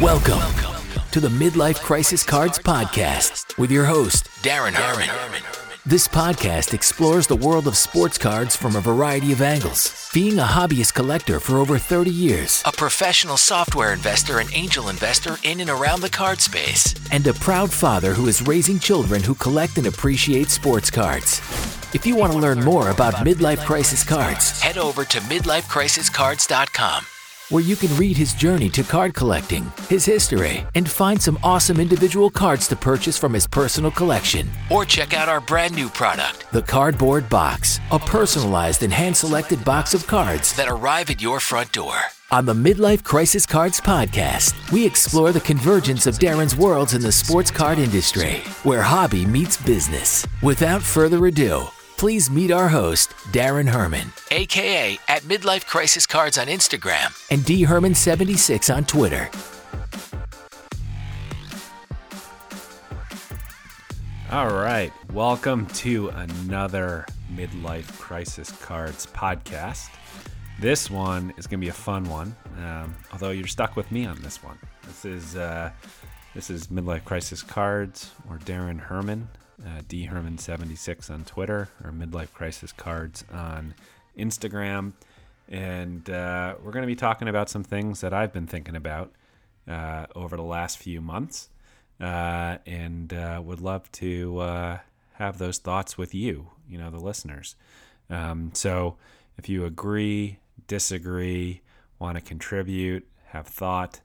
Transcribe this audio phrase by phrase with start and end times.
[0.00, 0.40] Welcome
[1.10, 5.42] to the Midlife Crisis Cards Podcast with your host, Darren Herman.
[5.84, 10.08] This podcast explores the world of sports cards from a variety of angles.
[10.14, 15.36] Being a hobbyist collector for over 30 years, a professional software investor and angel investor
[15.42, 19.34] in and around the card space, and a proud father who is raising children who
[19.34, 21.40] collect and appreciate sports cards.
[21.94, 27.04] If you want to learn more about midlife crisis cards, head over to midlifecrisiscards.com
[27.50, 31.78] where you can read his journey to card collecting, his history, and find some awesome
[31.78, 34.48] individual cards to purchase from his personal collection.
[34.70, 39.64] Or check out our brand new product, the Cardboard Box, a personalized and hand selected
[39.64, 41.94] box of cards that arrive at your front door.
[42.32, 47.10] On the Midlife Crisis Cards podcast, we explore the convergence of Darren's worlds in the
[47.10, 50.24] sports card industry, where hobby meets business.
[50.40, 51.66] Without further ado,
[52.00, 57.66] please meet our host, Darren Herman, aka at Midlife Crisis Cards on Instagram and D
[57.66, 59.28] Herman76 on Twitter.
[64.32, 69.90] All right, welcome to another Midlife Crisis Cards podcast.
[70.58, 72.34] This one is going to be a fun one,
[72.64, 74.56] um, although you're stuck with me on this one.
[74.86, 75.70] This is uh,
[76.34, 79.28] this is Midlife Crisis Cards or Darren Herman
[79.64, 83.74] uh, dherman76 on Twitter or midlife crisis cards on
[84.18, 84.92] Instagram.
[85.48, 89.12] And uh, we're going to be talking about some things that I've been thinking about
[89.68, 91.48] uh, over the last few months.
[92.00, 94.78] Uh, and uh, would love to uh,
[95.14, 97.56] have those thoughts with you, you know, the listeners.
[98.08, 98.96] Um, so
[99.36, 101.60] if you agree, disagree,
[101.98, 104.00] want to contribute, have thought,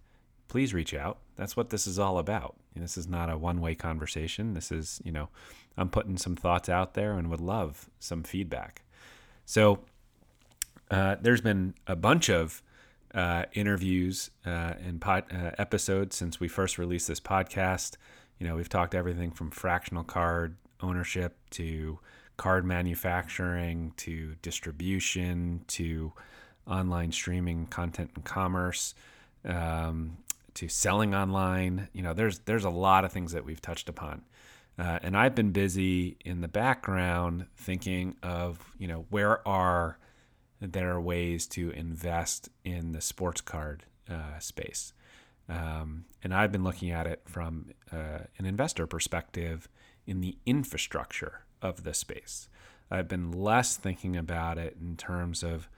[0.50, 1.20] please reach out.
[1.38, 2.56] That's what this is all about.
[2.76, 4.54] This is not a one way conversation.
[4.54, 5.30] This is, you know,
[5.78, 8.84] I'm putting some thoughts out there and would love some feedback.
[9.46, 9.80] So
[10.92, 12.62] uh, there's been a bunch of
[13.14, 15.22] uh, interviews uh, and uh,
[15.58, 17.96] episodes since we first released this podcast.
[18.40, 22.00] You know, we've talked everything from fractional card ownership to
[22.38, 26.12] card manufacturing to distribution to
[26.68, 28.94] online streaming content and commerce.
[29.46, 30.18] Um,
[30.56, 31.90] to selling online.
[31.94, 34.24] You know, there's there's a lot of things that we've touched upon.
[34.78, 39.98] Uh, and I've been busy in the background thinking of, you know, where are
[40.60, 44.94] there ways to invest in the sports card uh, space.
[45.48, 49.70] Um, and I've been looking at it from uh, an investor perspective
[50.06, 52.50] in the infrastructure of the space.
[52.92, 55.70] I've been less thinking about it in terms of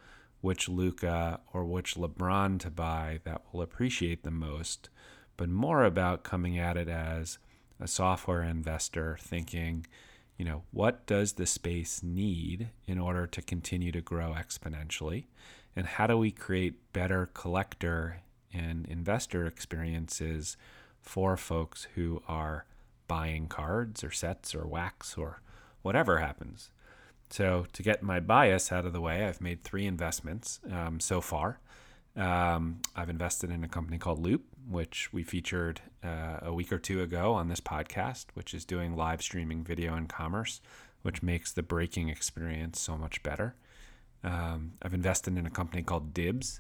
[0.41, 4.89] which Luka or which LeBron to buy that will appreciate the most,
[5.35, 7.37] but more about coming at it as
[7.79, 9.85] a software investor thinking,
[10.37, 15.25] you know, what does the space need in order to continue to grow exponentially?
[15.75, 18.21] And how do we create better collector
[18.53, 20.57] and investor experiences
[21.01, 22.65] for folks who are
[23.07, 25.41] buying cards or sets or wax or
[25.81, 26.71] whatever happens?
[27.29, 31.19] So, to get my bias out of the way, I've made three investments um, so
[31.19, 31.59] far.
[32.15, 36.79] Um, I've invested in a company called Loop, which we featured uh, a week or
[36.79, 40.61] two ago on this podcast, which is doing live streaming video and commerce,
[41.03, 43.55] which makes the breaking experience so much better.
[44.23, 46.59] Um, I've invested in a company called Dibs,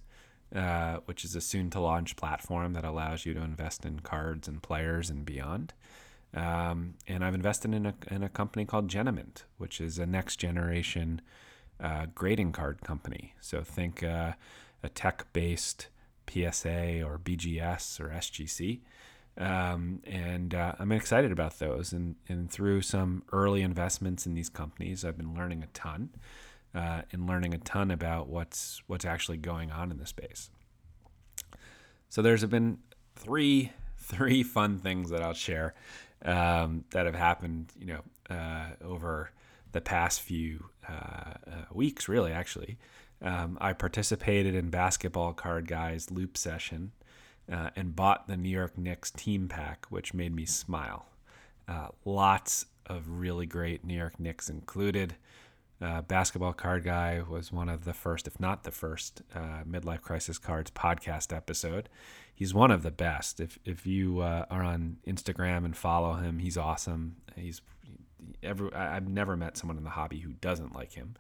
[0.55, 4.47] uh, which is a soon to launch platform that allows you to invest in cards
[4.47, 5.73] and players and beyond.
[6.33, 10.37] Um, and I've invested in a, in a company called Genamint, which is a next
[10.37, 11.21] generation
[11.79, 13.33] uh, grading card company.
[13.39, 14.33] So think uh,
[14.83, 15.87] a tech based
[16.29, 18.81] PSA or BGS or SGC.
[19.37, 21.93] Um, and uh, I'm excited about those.
[21.93, 26.09] And, and through some early investments in these companies, I've been learning a ton
[26.73, 30.49] uh, and learning a ton about what's what's actually going on in the space.
[32.09, 32.79] So there's been
[33.15, 35.73] three three fun things that I'll share
[36.23, 39.31] um, that have happened, you know, uh, over
[39.71, 42.77] the past few uh, uh, weeks, really, actually.
[43.21, 46.91] Um, I participated in Basketball Card Guys Loop Session
[47.51, 51.07] uh, and bought the New York Knicks team pack, which made me smile.
[51.67, 55.15] Uh, lots of really great New York Knicks included.
[55.79, 60.01] Uh, Basketball Card Guy was one of the first, if not the first, uh, Midlife
[60.01, 61.87] Crisis Cards podcast episode.
[62.33, 63.39] He's one of the best.
[63.39, 67.17] If if you uh, are on Instagram and follow him, he's awesome.
[67.35, 67.61] He's
[68.41, 71.15] every I've never met someone in the hobby who doesn't like him.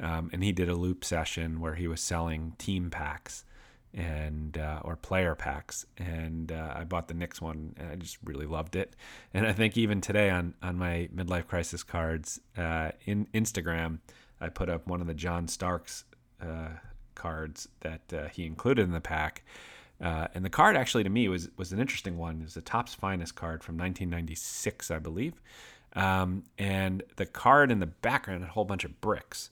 [0.00, 3.44] Um, and he did a loop session where he was selling team packs
[3.94, 8.18] and uh, or player packs, and uh, I bought the Knicks one, and I just
[8.24, 8.94] really loved it.
[9.32, 13.98] And I think even today on on my midlife crisis cards uh, in Instagram,
[14.40, 16.04] I put up one of the John Starks
[16.40, 16.70] uh,
[17.14, 19.44] cards that uh, he included in the pack.
[20.00, 22.40] Uh, and the card actually to me was was an interesting one.
[22.40, 25.40] It was the Topps Finest card from 1996, I believe.
[25.94, 29.50] Um, and the card in the background had a whole bunch of bricks.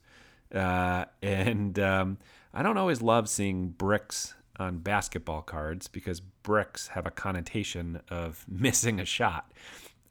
[0.54, 2.18] Uh, and um,
[2.54, 8.44] I don't always love seeing bricks on basketball cards because bricks have a connotation of
[8.48, 9.52] missing a shot.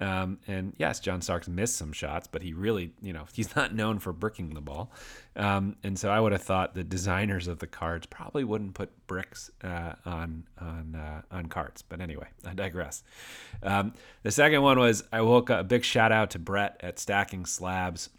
[0.01, 3.75] Um, and yes, John Starks missed some shots, but he really, you know, he's not
[3.75, 4.91] known for bricking the ball.
[5.35, 8.89] Um, and so I would have thought the designers of the cards probably wouldn't put
[9.07, 11.83] bricks uh, on on uh, on cards.
[11.83, 13.03] But anyway, I digress.
[13.61, 15.61] Um, the second one was I woke up.
[15.61, 18.09] A big shout out to Brett at Stacking Slabs.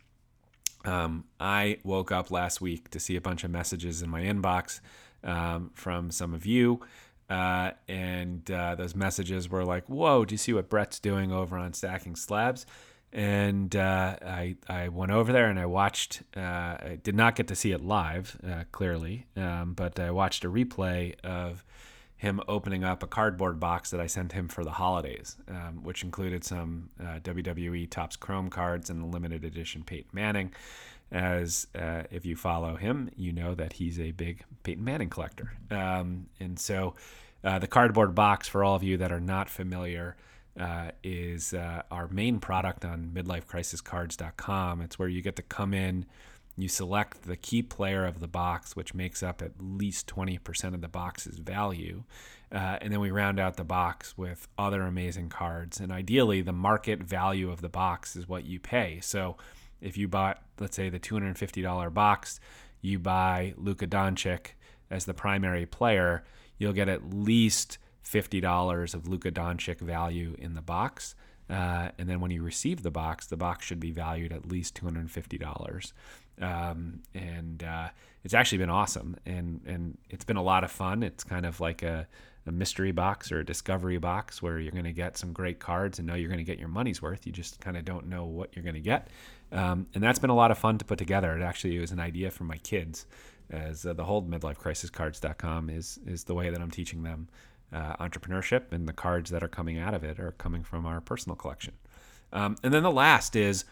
[0.84, 4.80] Um, I woke up last week to see a bunch of messages in my inbox
[5.24, 6.80] um, from some of you.
[7.30, 11.56] Uh, and uh, those messages were like, "Whoa, do you see what Brett's doing over
[11.56, 12.66] on Stacking Slabs?"
[13.12, 16.22] And uh, I I went over there and I watched.
[16.36, 20.44] Uh, I did not get to see it live, uh, clearly, um, but I watched
[20.44, 21.64] a replay of
[22.22, 26.04] him opening up a cardboard box that I sent him for the holidays, um, which
[26.04, 30.54] included some uh, WWE Topps Chrome cards and a limited edition Peyton Manning
[31.10, 35.52] as uh, if you follow him, you know that he's a big Peyton Manning collector.
[35.68, 36.94] Um, and so
[37.42, 40.14] uh, the cardboard box, for all of you that are not familiar,
[40.56, 44.80] uh, is uh, our main product on midlifecrisiscards.com.
[44.80, 46.06] It's where you get to come in,
[46.56, 50.80] you select the key player of the box, which makes up at least 20% of
[50.80, 52.04] the box's value.
[52.50, 55.80] Uh, and then we round out the box with other amazing cards.
[55.80, 59.00] And ideally, the market value of the box is what you pay.
[59.00, 59.36] So
[59.80, 62.40] if you bought, let's say, the $250 box,
[62.82, 64.48] you buy Luka Doncic
[64.90, 66.24] as the primary player,
[66.58, 71.14] you'll get at least $50 of Luka Doncic value in the box.
[71.48, 74.80] Uh, and then when you receive the box, the box should be valued at least
[74.80, 75.92] $250.
[76.40, 77.88] Um, and uh,
[78.24, 79.16] it's actually been awesome.
[79.26, 81.02] And, and it's been a lot of fun.
[81.02, 82.06] It's kind of like a,
[82.46, 85.98] a mystery box or a discovery box where you're going to get some great cards
[85.98, 87.26] and know you're going to get your money's worth.
[87.26, 89.08] You just kind of don't know what you're going to get.
[89.52, 91.36] Um, and that's been a lot of fun to put together.
[91.36, 93.06] It actually was an idea from my kids,
[93.50, 97.28] as uh, the whole midlifecrisiscards.com is is the way that I'm teaching them
[97.72, 101.02] uh, entrepreneurship, and the cards that are coming out of it are coming from our
[101.02, 101.74] personal collection.
[102.32, 103.66] Um, and then the last is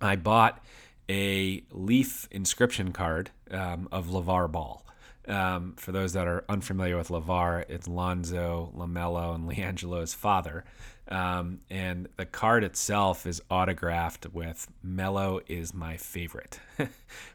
[0.00, 0.64] I bought
[1.08, 4.84] a leaf inscription card um, of LeVar Ball.
[5.26, 10.64] Um, for those that are unfamiliar with LeVar, it's Lonzo, LaMelo, and LiAngelo's father.
[11.10, 16.60] Um, and the card itself is autographed with Melo is my favorite,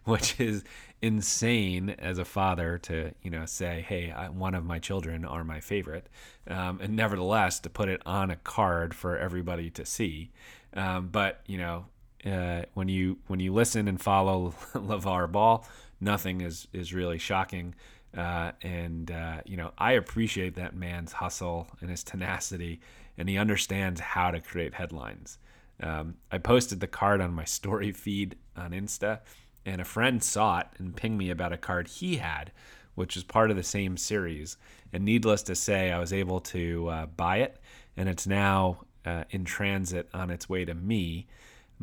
[0.05, 0.63] which is
[1.01, 5.43] insane as a father to, you know, say, hey, I, one of my children are
[5.43, 6.07] my favorite.
[6.47, 10.31] Um, and nevertheless, to put it on a card for everybody to see.
[10.75, 11.85] Um, but, you know,
[12.25, 15.65] uh, when you when you listen and follow LeVar Ball,
[15.99, 17.75] nothing is is really shocking.
[18.15, 22.79] Uh, and uh, you know, I appreciate that man's hustle and his tenacity,
[23.17, 25.39] and he understands how to create headlines.
[25.81, 29.19] Um, I posted the card on my story feed on Insta,
[29.65, 32.51] and a friend saw it and pinged me about a card he had,
[32.95, 34.57] which is part of the same series.
[34.91, 37.57] And needless to say, I was able to uh, buy it,
[37.97, 41.27] and it's now uh, in transit on its way to me.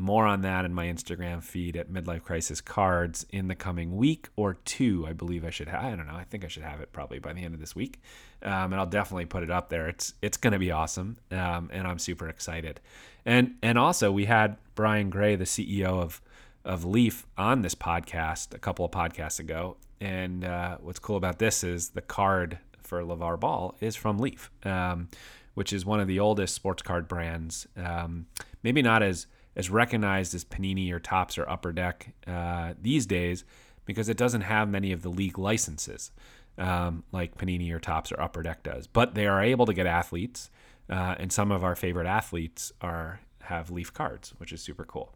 [0.00, 4.30] More on that in my Instagram feed at Midlife Crisis Cards in the coming week
[4.34, 5.04] or two.
[5.06, 5.84] I believe I should have.
[5.84, 6.14] I don't know.
[6.14, 8.00] I think I should have it probably by the end of this week,
[8.42, 9.88] um, and I'll definitely put it up there.
[9.88, 12.80] It's it's going to be awesome, um, and I'm super excited.
[13.26, 16.22] And and also we had Brian Gray, the CEO of
[16.64, 19.76] of Leaf, on this podcast a couple of podcasts ago.
[20.00, 24.50] And uh, what's cool about this is the card for LeVar Ball is from Leaf,
[24.64, 25.10] um,
[25.52, 27.66] which is one of the oldest sports card brands.
[27.76, 28.28] Um,
[28.62, 29.26] maybe not as
[29.60, 33.44] as recognized as Panini or Topps or Upper Deck uh, these days
[33.84, 36.10] because it doesn't have many of the league licenses
[36.56, 38.86] um, like Panini or Topps or Upper Deck does.
[38.86, 40.48] But they are able to get athletes,
[40.88, 45.12] uh, and some of our favorite athletes are have Leaf cards, which is super cool.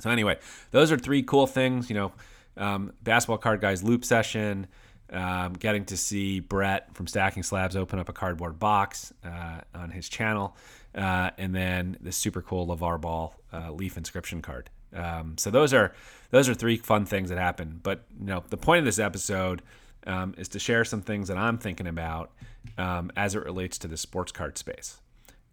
[0.00, 0.38] So anyway,
[0.70, 1.88] those are three cool things.
[1.88, 2.12] You know,
[2.58, 4.66] um, basketball card guys loop session.
[5.10, 9.90] Um, getting to see Brett from Stacking Slabs open up a cardboard box uh, on
[9.90, 10.56] his channel,
[10.94, 14.70] uh, and then the super cool LeVar Ball uh, leaf inscription card.
[14.94, 15.92] Um, so those are
[16.30, 17.80] those are three fun things that happen.
[17.82, 19.62] But you know, the point of this episode
[20.06, 22.30] um, is to share some things that I'm thinking about
[22.78, 25.00] um, as it relates to the sports card space.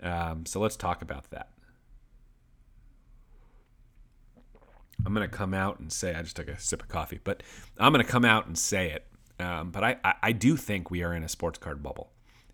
[0.01, 1.49] Um, so let's talk about that.
[5.05, 7.41] I'm to come out and say, I just took a sip of coffee, but
[7.79, 9.07] I'm to come out and say it.
[9.43, 12.11] Um, but I, I, I, do think we are in a sports card bubble.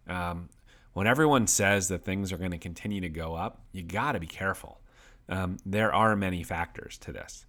[0.08, 0.48] Um,
[0.98, 4.20] when everyone says that things are going to continue to go up, you got to
[4.20, 4.82] be careful.
[5.30, 7.46] Um, there are many factors to this.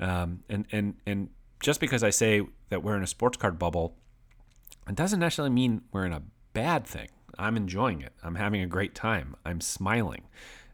[0.00, 1.28] Um, and, and, and
[1.60, 3.94] just because I say that we're in a sports card bubble
[4.88, 6.22] it doesn't necessarily mean we're in a
[6.54, 7.08] bad thing.
[7.38, 8.14] I'm enjoying it.
[8.24, 9.36] I'm having a great time.
[9.44, 10.24] I'm smiling.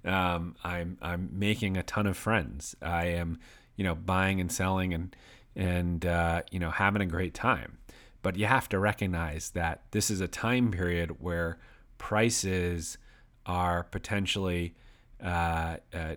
[0.02, 2.74] Um, I'm I'm making a ton of friends.
[2.80, 3.38] I am,
[3.76, 5.14] you know, buying and selling and
[5.54, 7.76] and uh, you know having a great time.
[8.22, 11.58] But you have to recognize that this is a time period where
[11.98, 12.98] prices
[13.46, 14.74] are potentially
[15.22, 16.16] uh, uh,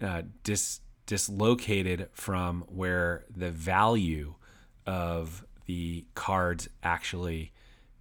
[0.00, 4.34] uh dis, dislocated from where the value
[4.86, 7.52] of the cards actually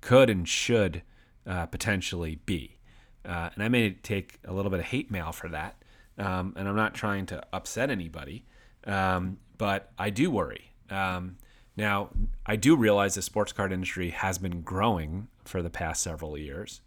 [0.01, 1.01] could and should
[1.45, 2.77] uh, potentially be.
[3.25, 5.83] Uh, and I may take a little bit of hate mail for that.
[6.17, 8.45] Um, and I'm not trying to upset anybody,
[8.85, 10.71] um, but I do worry.
[10.89, 11.37] Um,
[11.75, 12.09] now,
[12.45, 16.81] I do realize the sports card industry has been growing for the past several years.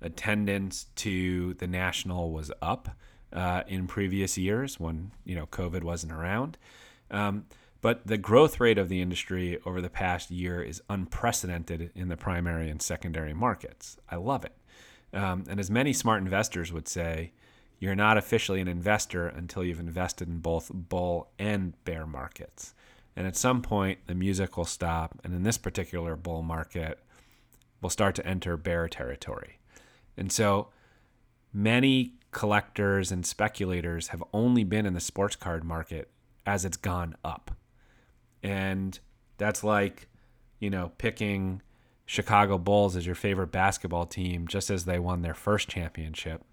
[0.00, 2.90] Attendance to the national was up
[3.32, 6.58] uh, in previous years when you know COVID wasn't around.
[7.10, 7.46] Um,
[7.80, 12.16] but the growth rate of the industry over the past year is unprecedented in the
[12.16, 13.96] primary and secondary markets.
[14.10, 14.56] I love it.
[15.12, 17.32] Um, and as many smart investors would say,
[17.78, 22.74] you're not officially an investor until you've invested in both bull and bear markets.
[23.14, 25.18] And at some point, the music will stop.
[25.22, 26.98] And in this particular bull market,
[27.80, 29.58] we'll start to enter bear territory.
[30.16, 30.68] And so
[31.52, 36.10] many collectors and speculators have only been in the sports card market
[36.44, 37.50] as it's gone up.
[38.42, 38.98] And
[39.38, 40.08] that's like,
[40.60, 41.62] you know, picking
[42.04, 46.44] Chicago Bulls as your favorite basketball team just as they won their first championship.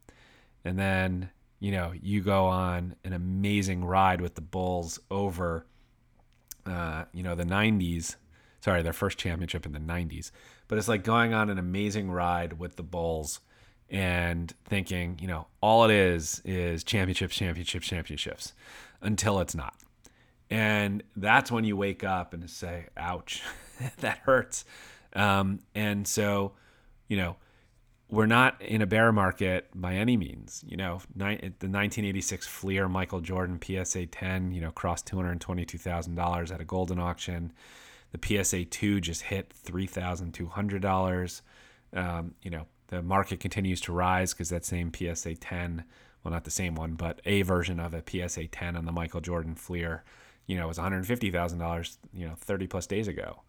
[0.66, 1.30] And then,
[1.60, 5.66] you know, you go on an amazing ride with the Bulls over,
[6.66, 8.16] uh, you know, the 90s.
[8.62, 10.32] Sorry, their first championship in the 90s.
[10.68, 13.42] But it's like going on an amazing ride with the Bulls
[13.90, 18.54] and thinking, you know, all it is is championships, championships, championships
[19.02, 19.76] until it's not.
[20.50, 23.42] And that's when you wake up and say, ouch,
[24.00, 24.66] that hurts.
[25.14, 26.54] Um, and so,
[27.08, 27.38] you know,
[28.10, 30.64] we're not in a bear market by any means.
[30.68, 36.62] You know, ni- the 1986 Fleer Michael Jordan PSA 10, you know, crossed $222,000 at
[36.62, 37.52] a Goldin auction.
[38.12, 41.42] The PSA 2 just hit $3,200.
[41.96, 45.84] Um, you know, the market continues to rise because that same PSA 10,
[46.24, 49.22] well, not the same one, but a version of a PSA 10 on the Michael
[49.22, 50.04] Jordan Fleer
[50.48, 53.42] you know, was $150,000, you know, 30 plus days ago.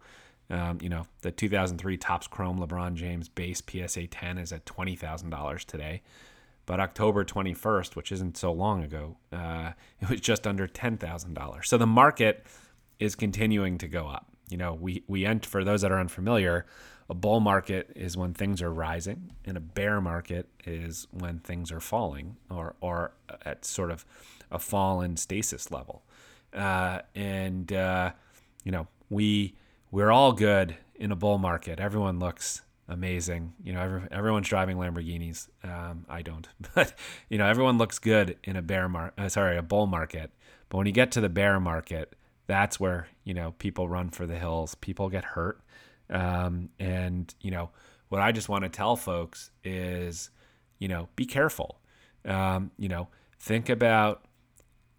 [0.49, 5.65] Um, you know, the 2003 Topps Chrome LeBron James base PSA 10 is at $20,000
[5.65, 6.01] today.
[6.65, 9.71] But October 21st, which isn't so long ago, uh,
[10.01, 11.65] it was just under $10,000.
[11.65, 12.45] So the market
[12.99, 14.27] is continuing to go up.
[14.49, 16.65] You know, we, we enter, for those that are unfamiliar,
[17.09, 21.71] a bull market is when things are rising, and a bear market is when things
[21.71, 23.11] are falling or, or
[23.43, 24.05] at sort of
[24.51, 26.03] a fall stasis level
[26.55, 28.11] uh, and uh,
[28.63, 29.53] you know we
[29.91, 31.79] we're all good in a bull market.
[31.79, 33.53] Everyone looks amazing.
[33.63, 35.49] You know, every, everyone's driving Lamborghinis.
[35.63, 36.93] Um, I don't, but
[37.29, 40.31] you know, everyone looks good in a bear mar- uh, sorry, a bull market.
[40.69, 42.15] But when you get to the bear market,
[42.47, 44.75] that's where you know people run for the hills.
[44.75, 45.59] People get hurt,
[46.09, 47.69] um, and you know
[48.09, 50.29] what I just want to tell folks is,
[50.79, 51.79] you know, be careful.
[52.23, 53.07] Um, you know,
[53.39, 54.25] think about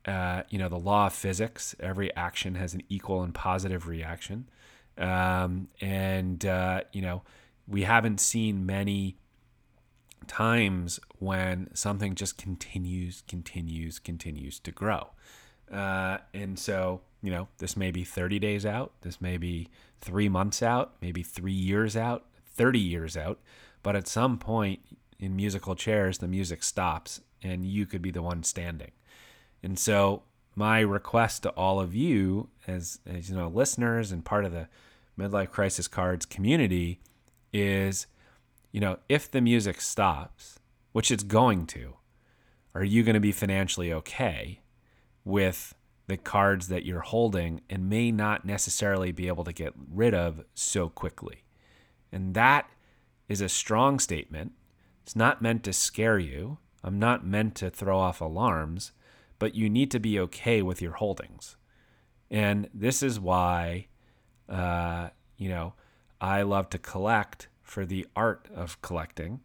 [0.07, 1.75] uh, you know, the law of physics.
[1.81, 4.49] Every action has an equal and positive reaction.
[4.97, 7.23] Um, and, uh, you know,
[7.67, 9.19] we haven't seen many
[10.29, 15.09] times when something just continues, continues, continues to grow.
[15.71, 19.69] Uh, and so, you know, this may be 30 days out, this may be
[20.01, 23.41] three months out, maybe three years out, 30 years out.
[23.83, 24.81] But at some point
[25.19, 28.93] in musical chairs, the music stops and you could be the one standing.
[29.63, 30.23] And so
[30.57, 34.67] my request to all of you as, as you know listeners and part of the
[35.19, 36.99] midlife crisis cards community
[37.53, 38.07] is
[38.73, 40.59] you know if the music stops
[40.93, 41.95] which it's going to
[42.75, 44.61] are you going to be financially okay
[45.25, 45.75] with
[46.07, 50.45] the cards that you're holding and may not necessarily be able to get rid of
[50.55, 51.45] so quickly
[52.13, 52.71] and that
[53.29, 54.53] is a strong statement
[55.03, 58.93] it's not meant to scare you i'm not meant to throw off alarms
[59.39, 61.57] but you need to be okay with your holdings.
[62.31, 63.89] And this is why,
[64.49, 65.75] uh, you know,
[66.21, 69.41] I love to collect for the art of collecting.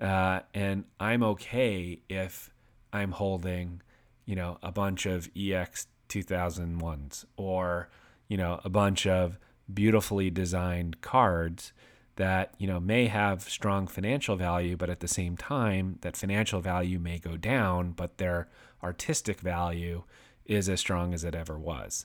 [0.00, 2.50] Uh, and I'm okay if
[2.92, 3.82] I'm holding,
[4.24, 7.88] you know, a bunch of EX 2001s or,
[8.28, 9.38] you know, a bunch of
[9.72, 11.72] beautifully designed cards
[12.16, 16.60] that, you know, may have strong financial value, but at the same time, that financial
[16.60, 18.48] value may go down, but they're
[18.82, 20.02] artistic value
[20.44, 22.04] is as strong as it ever was.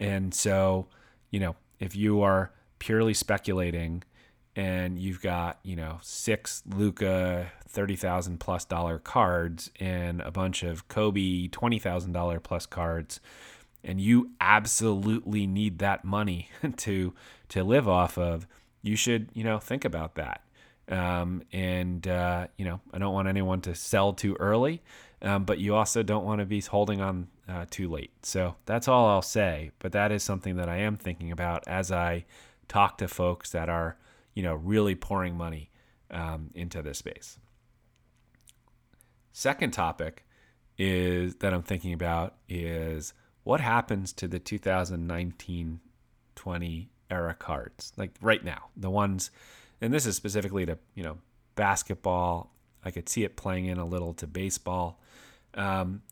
[0.00, 0.88] And so,
[1.30, 4.02] you know, if you are purely speculating
[4.54, 10.62] and you've got you know six Luka thirty thousand plus dollar cards and a bunch
[10.62, 13.20] of Kobe twenty thousand dollar plus cards,
[13.82, 17.14] and you absolutely need that money to
[17.48, 18.46] to live off of,
[18.82, 20.42] you should you know think about that.
[20.88, 24.82] Um, and uh, you know I don't want anyone to sell too early,
[25.22, 28.12] um, but you also don't want to be holding on uh, too late.
[28.22, 29.70] So that's all I'll say.
[29.78, 32.24] But that is something that I am thinking about as I
[32.68, 33.96] talk to folks that are
[34.34, 35.70] you know, really pouring money
[36.10, 37.38] um, into this space.
[39.32, 40.24] Second topic
[40.78, 45.80] is that I'm thinking about is what happens to the 2019
[46.34, 49.30] 20 era cards, like right now, the ones,
[49.80, 51.18] and this is specifically to, you know,
[51.54, 52.54] basketball.
[52.84, 54.98] I could see it playing in a little to baseball.
[55.54, 56.02] Um,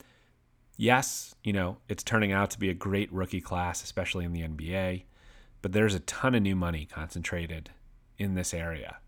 [0.77, 4.43] yes, you know, it's turning out to be a great rookie class, especially in the
[4.43, 5.05] NBA,
[5.63, 7.71] but there's a ton of new money concentrated
[8.21, 8.99] in this area.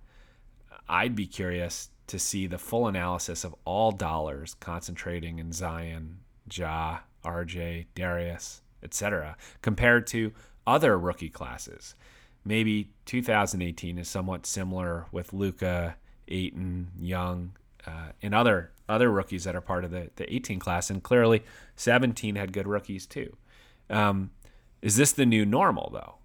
[0.88, 6.18] I'd be curious to see the full analysis of all dollars concentrating in Zion,
[6.52, 10.32] Ja, RJ, Darius, etc., compared to
[10.66, 11.94] other rookie classes.
[12.44, 17.52] Maybe 2018 is somewhat similar with Luka, Ayton, Young,
[17.86, 20.90] uh, and other other rookies that are part of the, the 18 class.
[20.90, 21.44] And clearly,
[21.76, 23.36] 17 had good rookies too.
[23.88, 24.30] Um,
[24.82, 26.16] is this the new normal, though?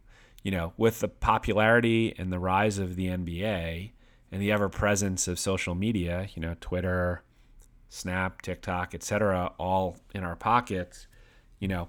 [0.44, 3.92] You know, with the popularity and the rise of the NBA
[4.32, 7.24] and the ever presence of social media, you know, Twitter,
[7.90, 11.08] Snap, TikTok, etc., all in our pockets,
[11.60, 11.88] you know,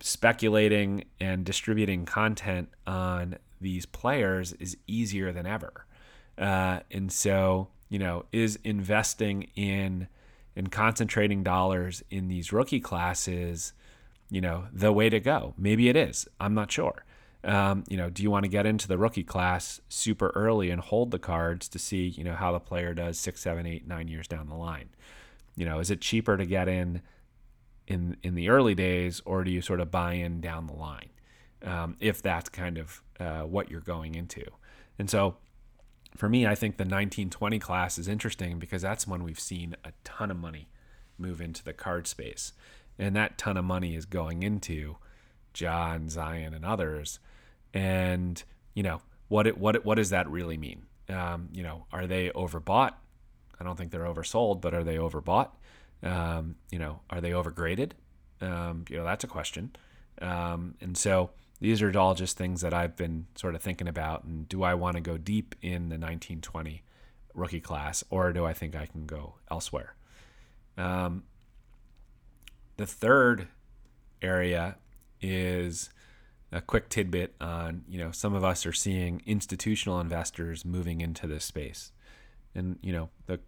[0.00, 5.86] speculating and distributing content on these players is easier than ever.
[6.38, 10.08] Uh, and so, you know, is investing in
[10.54, 13.72] and concentrating dollars in these rookie classes,
[14.30, 15.54] you know, the way to go?
[15.56, 16.26] Maybe it is.
[16.40, 17.04] I'm not sure.
[17.46, 20.80] Um, you know, do you want to get into the rookie class super early and
[20.80, 24.08] hold the cards to see, you know, how the player does six, seven, eight, nine
[24.08, 24.88] years down the line?
[25.54, 27.02] You know, is it cheaper to get in
[27.86, 31.10] in in the early days, or do you sort of buy in down the line?
[31.64, 34.44] Um, if that's kind of uh, what you're going into,
[34.98, 35.36] and so
[36.16, 39.92] for me, I think the 1920 class is interesting because that's when we've seen a
[40.02, 40.68] ton of money
[41.16, 42.52] move into the card space,
[42.98, 44.96] and that ton of money is going into
[45.52, 47.20] John, Zion, and others
[47.76, 48.42] and
[48.74, 50.86] you know what it, what it, what does that really mean?
[51.08, 52.94] Um, you know, are they overbought?
[53.60, 55.50] I don't think they're oversold, but are they overbought?
[56.02, 57.92] Um, you know, are they overgraded?
[58.40, 59.76] Um, you know, that's a question.
[60.20, 64.24] Um, and so these are all just things that I've been sort of thinking about.
[64.24, 66.82] And do I want to go deep in the 1920
[67.34, 69.94] rookie class, or do I think I can go elsewhere?
[70.78, 71.24] Um,
[72.76, 73.48] the third
[74.22, 74.76] area
[75.20, 75.90] is
[76.52, 81.26] a quick tidbit on you know some of us are seeing institutional investors moving into
[81.26, 81.92] this space.
[82.54, 83.40] And you know the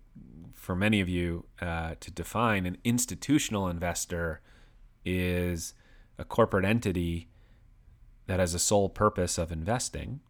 [0.54, 4.40] for many of you uh, to define an institutional investor
[5.04, 5.74] is
[6.18, 7.28] a corporate entity
[8.26, 10.20] that has a sole purpose of investing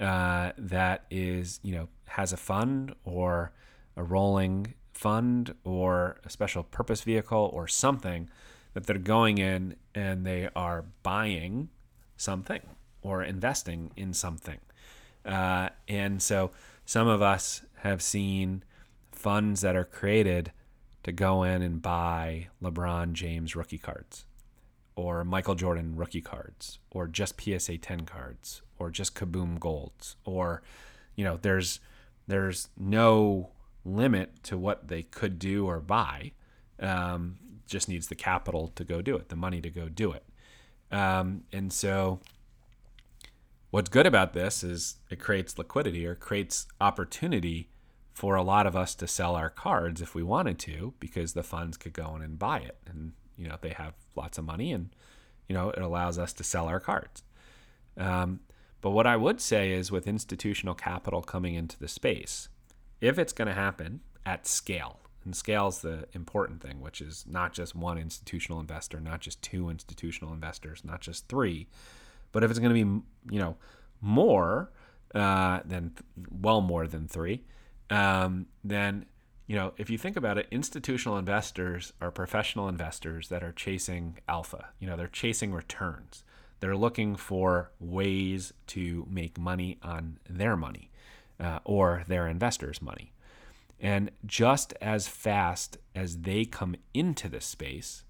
[0.00, 3.52] uh, that is you know has a fund or
[3.96, 8.28] a rolling fund or a special purpose vehicle or something
[8.72, 11.68] that they're going in and they are buying
[12.24, 12.62] something
[13.02, 14.58] or investing in something.
[15.24, 16.50] Uh, and so
[16.84, 18.64] some of us have seen
[19.12, 20.52] funds that are created
[21.02, 24.24] to go in and buy LeBron James rookie cards
[24.96, 30.62] or Michael Jordan rookie cards or just PSA 10 cards or just Kaboom golds or
[31.14, 31.80] you know there's
[32.26, 33.50] there's no
[33.84, 36.32] limit to what they could do or buy
[36.80, 40.24] um, just needs the capital to go do it the money to go do it
[40.94, 42.20] um, and so,
[43.70, 47.68] what's good about this is it creates liquidity or creates opportunity
[48.12, 51.42] for a lot of us to sell our cards if we wanted to, because the
[51.42, 52.78] funds could go in and buy it.
[52.86, 54.94] And, you know, they have lots of money and,
[55.48, 57.24] you know, it allows us to sell our cards.
[57.96, 58.38] Um,
[58.80, 62.48] but what I would say is with institutional capital coming into the space,
[63.00, 67.24] if it's going to happen at scale, and scale is the important thing, which is
[67.28, 71.68] not just one institutional investor, not just two institutional investors, not just three,
[72.32, 73.56] but if it's going to be, you know,
[74.00, 74.70] more
[75.14, 75.92] uh, than
[76.30, 77.44] well more than three,
[77.90, 79.06] um, then
[79.46, 84.18] you know if you think about it, institutional investors are professional investors that are chasing
[84.28, 84.70] alpha.
[84.78, 86.24] You know, they're chasing returns.
[86.60, 90.90] They're looking for ways to make money on their money
[91.38, 93.13] uh, or their investors' money.
[93.84, 98.04] And just as fast as they come into this space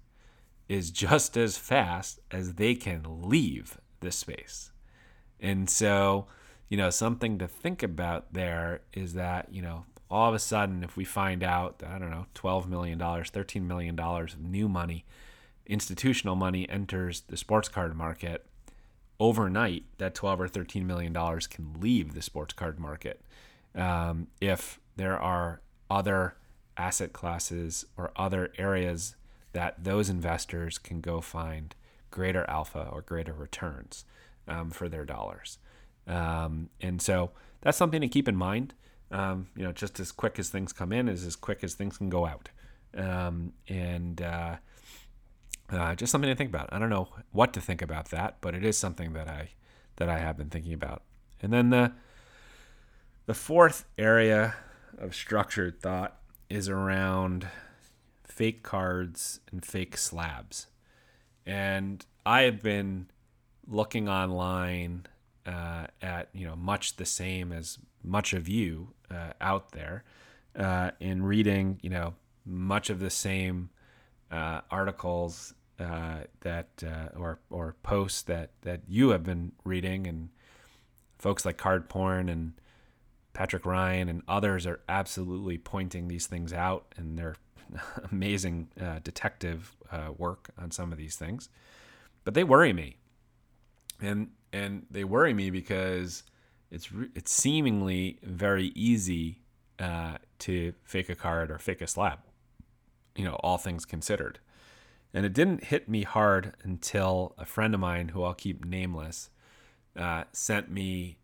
[0.69, 4.71] is just as fast as they can leave this space.
[5.37, 6.27] And so,
[6.69, 10.81] you know, something to think about there is that, you know, all of a sudden,
[10.81, 15.03] if we find out I don't know, $12 million, $13 million of new money,
[15.67, 18.45] institutional money enters the sports card market,
[19.19, 23.19] overnight, that 12 or $13 million can leave the sports card market.
[23.75, 26.35] Um, if there are other
[26.77, 29.15] asset classes or other areas
[29.53, 31.75] that those investors can go find
[32.11, 34.05] greater alpha or greater returns
[34.47, 35.57] um, for their dollars.
[36.07, 38.73] Um, and so that's something to keep in mind.
[39.11, 41.97] Um, you know, just as quick as things come in is as quick as things
[41.97, 42.49] can go out.
[42.95, 44.55] Um, and uh,
[45.69, 46.69] uh, just something to think about.
[46.71, 49.49] I don't know what to think about that, but it is something that I
[49.97, 51.03] that I have been thinking about.
[51.41, 51.93] And then the
[53.25, 54.55] the fourth area
[54.97, 57.47] of structured thought is around
[58.23, 60.67] fake cards and fake slabs.
[61.45, 63.07] And I have been
[63.67, 65.05] looking online
[65.45, 70.03] uh, at you know much the same as much of you uh, out there,
[70.57, 73.69] uh, in reading you know much of the same
[74.31, 80.29] uh, articles uh, that uh, or or posts that that you have been reading, and
[81.19, 82.53] folks like Card Porn and
[83.35, 87.35] Patrick Ryan and others are absolutely pointing these things out, and they're
[88.11, 88.69] amazing
[89.03, 89.75] detective
[90.17, 91.49] work on some of these things,
[92.23, 92.97] but they worry me
[94.01, 96.23] and and they worry me because
[96.71, 99.41] it's it's seemingly very easy
[99.79, 102.19] uh, to fake a card or fake a slab.
[103.15, 104.39] You know, all things considered.
[105.13, 109.29] And it didn't hit me hard until a friend of mine, who I'll keep nameless,
[109.97, 111.19] uh, sent me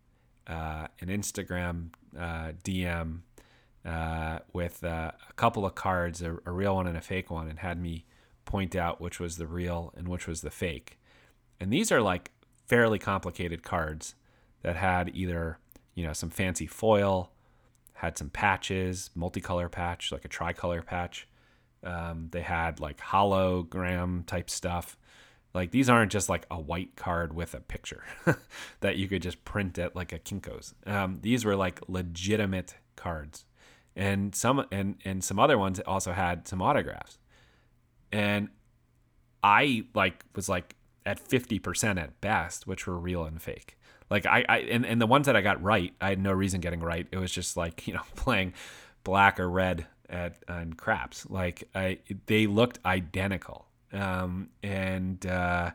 [0.48, 3.20] uh, an Instagram uh, DM
[3.86, 7.48] uh, with uh, a couple of cards, a, a real one and a fake one,
[7.48, 8.06] and had me
[8.46, 11.00] point out which was the real and which was the fake.
[11.60, 12.32] And these are like
[12.68, 14.16] fairly complicated cards
[14.62, 15.58] that had either
[15.96, 17.32] you know some fancy foil,
[17.94, 21.28] had some patches, multicolor patch like a tricolor patch.
[21.84, 24.98] Um, they had like hologram type stuff.
[25.54, 28.04] Like these aren't just like a white card with a picture
[28.80, 30.74] that you could just print at like a Kinko's.
[30.86, 33.46] Um, these were like legitimate cards,
[33.96, 37.18] and some and and some other ones also had some autographs.
[38.12, 38.50] And
[39.44, 43.78] I like was like at 50% at best, which were real and fake.
[44.10, 46.62] Like I, I and, and the ones that I got right, I had no reason
[46.62, 47.08] getting right.
[47.12, 48.54] It was just like, you know, playing
[49.04, 51.30] black or red at on craps.
[51.30, 53.68] Like I they looked identical.
[53.94, 55.72] Um and uh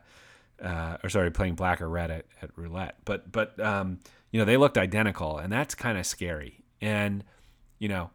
[0.62, 2.96] uh, or sorry, playing black or red at, at roulette.
[3.04, 3.98] But but um,
[4.30, 6.64] you know they looked identical, and that's kind of scary.
[6.80, 7.24] And
[7.78, 8.10] you know,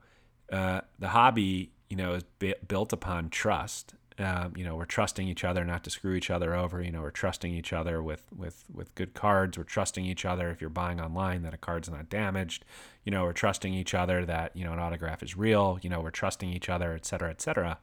[0.51, 5.27] uh, the hobby you know is b- built upon trust, um, you know, we're trusting
[5.27, 6.81] each other not to screw each other over.
[6.81, 9.57] You know, we're trusting each other with with with good cards.
[9.57, 12.65] We're trusting each other if you're buying online that a card's not damaged.
[13.03, 15.79] You know, we're trusting each other that you know an autograph is real.
[15.81, 17.79] You know, we're trusting each other, et cetera, et cetera.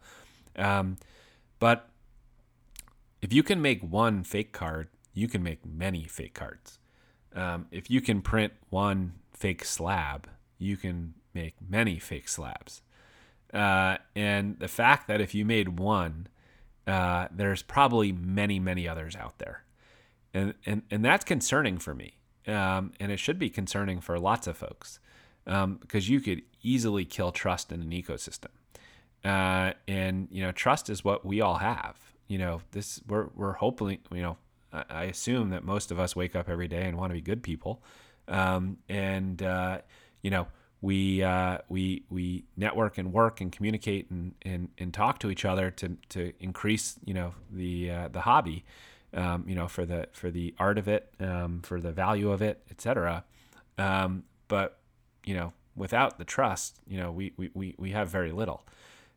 [0.57, 0.96] Um,
[1.59, 1.88] but
[3.20, 6.78] if you can make one fake card, you can make many fake cards.
[7.35, 10.28] Um, if you can print one fake slab,
[10.59, 12.83] you can make many fake slabs.
[13.52, 16.28] Uh, and the fact that if you made one,
[16.87, 19.64] uh, there's probably many, many others out there.
[20.35, 22.14] And, and, and that's concerning for me.
[22.46, 25.00] Um, and it should be concerning for lots of folks
[25.46, 28.48] um, because you could easily kill trust in an ecosystem.
[29.24, 31.96] Uh, and, you know, trust is what we all have.
[32.29, 34.37] You know, this we're, we're hopefully, you know,
[34.73, 37.43] I assume that most of us wake up every day and want to be good
[37.43, 37.83] people.
[38.29, 39.79] Um, and, uh,
[40.23, 40.47] you know,
[40.81, 45.45] we uh, we we network and work and communicate and, and, and talk to each
[45.45, 48.64] other to, to increase you know the uh, the hobby
[49.14, 52.43] um, you know for the for the art of it um, for the value of
[52.43, 53.25] it etc
[53.77, 54.79] um, but
[55.25, 58.64] you know without the trust you know we we, we, we have very little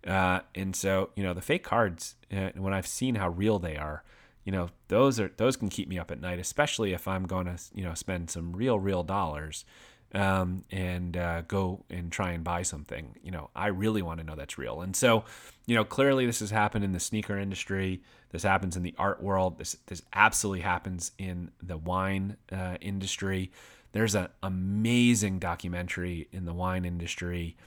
[0.08, 3.78] uh, and so you know the fake cards uh, when I've seen how real they
[3.78, 4.04] are
[4.44, 7.46] you know those are those can keep me up at night especially if I'm going
[7.46, 9.66] to you know spend some real real dollars
[10.14, 13.16] um, and uh, go and try and buy something.
[13.24, 14.82] You know, I really want to know that's real.
[14.82, 15.24] And so,
[15.66, 18.02] you know, clearly this has happened in the sneaker industry.
[18.32, 19.58] This happens in the art world.
[19.58, 23.52] This this absolutely happens in the wine uh, industry.
[23.94, 27.58] There's an amazing documentary in the wine industry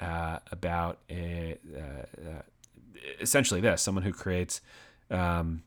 [0.00, 2.42] uh, about a, uh, uh,
[3.20, 4.60] essentially this: someone who creates
[5.10, 5.62] um,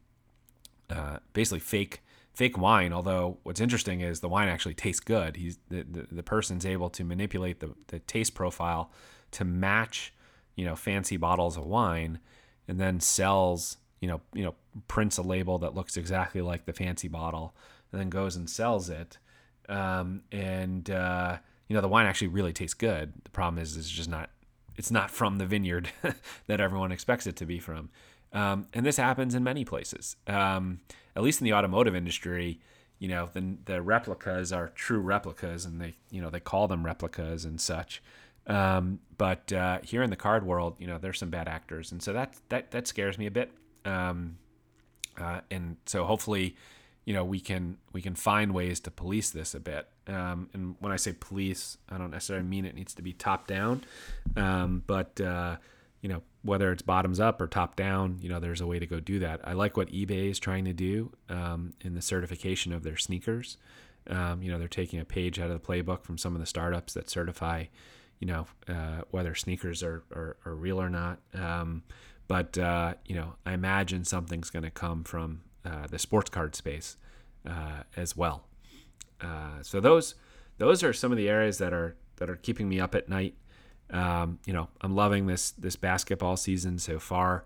[0.89, 2.01] uh, basically fake
[2.33, 2.93] fake wine.
[2.93, 5.37] Although what's interesting is the wine actually tastes good.
[5.37, 8.91] He's the, the, the person's able to manipulate the, the taste profile
[9.31, 10.13] to match,
[10.55, 12.19] you know, fancy bottles of wine,
[12.67, 14.53] and then sells, you know, you know,
[14.87, 17.55] prints a label that looks exactly like the fancy bottle,
[17.91, 19.17] and then goes and sells it.
[19.69, 21.37] um, and uh,
[21.67, 23.13] you know the wine actually really tastes good.
[23.23, 24.29] The problem is it's just not
[24.75, 25.89] it's not from the vineyard
[26.47, 27.89] that everyone expects it to be from.
[28.33, 30.15] Um, and this happens in many places.
[30.27, 30.81] Um,
[31.15, 32.59] at least in the automotive industry,
[32.99, 36.85] you know, the, the replicas are true replicas, and they you know they call them
[36.85, 38.01] replicas and such.
[38.47, 42.01] Um, but uh, here in the card world, you know, there's some bad actors, and
[42.01, 43.51] so that that that scares me a bit.
[43.85, 44.37] Um,
[45.19, 46.55] uh, and so hopefully,
[47.07, 49.87] you know, we can we can find ways to police this a bit.
[50.07, 53.47] Um, and when I say police, I don't necessarily mean it needs to be top
[53.47, 53.85] down,
[54.35, 55.55] um, but uh,
[56.01, 58.85] you know, whether it's bottoms up or top down, you know, there's a way to
[58.85, 59.39] go do that.
[59.45, 63.55] I like what eBay is trying to do um, in the certification of their sneakers.
[64.09, 66.45] Um, you know, they're taking a page out of the playbook from some of the
[66.45, 67.65] startups that certify,
[68.19, 71.19] you know, uh, whether sneakers are, are, are, real or not.
[71.33, 71.83] Um,
[72.27, 76.55] but uh, you know, I imagine something's going to come from uh, the sports card
[76.55, 76.97] space
[77.47, 78.43] uh, as well.
[79.21, 80.15] Uh, so those
[80.57, 83.35] those are some of the areas that are that are keeping me up at night.
[83.89, 87.45] Um, you know, I'm loving this this basketball season so far.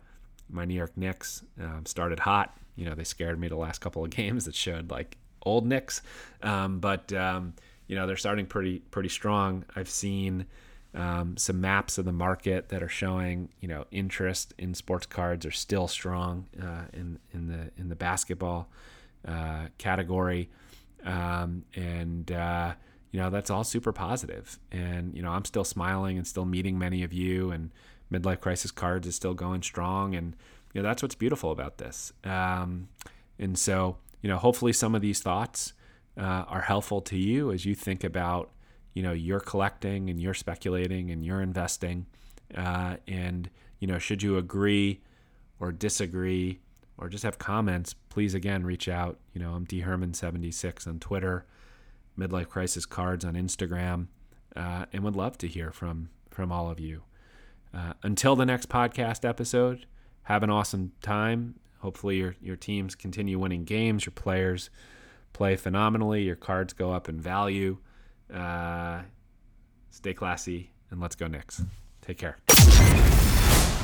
[0.49, 2.57] My New York Knicks um, started hot.
[2.75, 6.01] You know, they scared me the last couple of games that showed like old Knicks,
[6.43, 7.53] um, but um,
[7.87, 9.65] you know they're starting pretty pretty strong.
[9.75, 10.45] I've seen
[10.93, 15.45] um, some maps of the market that are showing, you know, interest in sports cards
[15.45, 18.67] are still strong uh, in in the in the basketball
[19.27, 20.49] uh, category,
[21.05, 22.73] um, and uh,
[23.11, 24.59] you know that's all super positive.
[24.71, 27.71] And you know, I'm still smiling and still meeting many of you, and
[28.11, 30.35] midlife crisis cards is still going strong, and
[30.73, 32.11] you know that's what's beautiful about this.
[32.25, 32.89] Um,
[33.39, 35.73] and so, you know, hopefully some of these thoughts
[36.17, 38.51] uh, are helpful to you as you think about
[38.93, 42.05] you know you're collecting and you're speculating and you're investing
[42.55, 43.49] uh, and
[43.79, 45.01] you know should you agree
[45.59, 46.59] or disagree
[46.97, 49.19] or just have comments please again reach out.
[49.33, 51.45] You know i'm dherman76 on twitter
[52.17, 54.07] midlife crisis cards on instagram
[54.55, 57.03] uh, and would love to hear from from all of you.
[57.73, 59.85] Uh, until the next podcast episode
[60.23, 61.55] have an awesome time.
[61.79, 64.69] Hopefully your, your teams continue winning games your players
[65.33, 67.77] play phenomenally your cards go up in value
[68.33, 69.01] uh,
[69.89, 71.61] stay classy, and let's go Knicks.
[72.01, 72.37] Take care.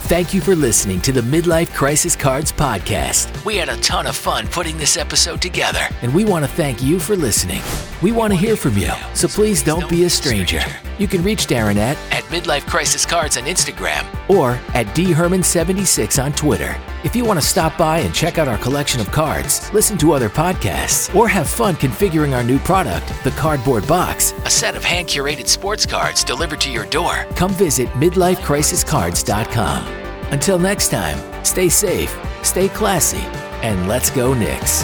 [0.08, 3.43] Thank you for listening to the Midlife Crisis Cards podcast.
[3.43, 6.82] We had a ton of fun putting this episode together, and we want to thank
[6.82, 7.62] you for listening.
[8.02, 10.62] We want to hear from you, so please don't be a stranger.
[10.98, 16.32] You can reach Darren at, at Midlife Crisis Cards on Instagram or at dherman76 on
[16.32, 16.78] Twitter.
[17.04, 20.13] If you want to stop by and check out our collection of cards, listen to
[20.13, 24.86] other podcasts, or have fun configuring our new product, the Cardboard Box, a set of
[24.86, 29.96] hand curated sports cards delivered to your door, come visit midlifecrisiscards.com.
[30.32, 32.13] Until next time, stay safe,
[32.44, 33.26] stay classy,
[33.63, 34.84] and let's go Knicks.